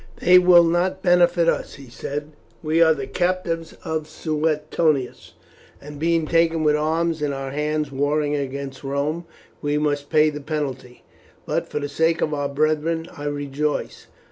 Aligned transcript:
"They 0.19 0.39
will 0.39 0.63
not 0.63 1.03
benefit 1.03 1.47
us," 1.47 1.75
he 1.75 1.87
said. 1.87 2.31
"We 2.63 2.81
are 2.81 2.95
the 2.95 3.05
captives 3.05 3.75
of 3.85 4.09
Suetonius, 4.09 5.33
and 5.79 5.99
being 5.99 6.25
taken 6.25 6.63
with 6.63 6.75
arms 6.75 7.21
in 7.21 7.33
our 7.33 7.51
hands 7.51 7.91
warring 7.91 8.35
against 8.35 8.83
Rome, 8.83 9.25
we 9.61 9.77
must 9.77 10.09
pay 10.09 10.31
the 10.31 10.41
penalty; 10.41 11.03
but, 11.45 11.67
for 11.69 11.79
the 11.79 11.87
sake 11.87 12.19
of 12.21 12.33
our 12.33 12.49
brethren, 12.49 13.09
I 13.15 13.25
rejoice. 13.25 14.07